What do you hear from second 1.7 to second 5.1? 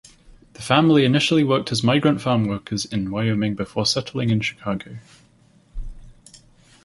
as migrant farm workers in Wyoming before settling in Chicago.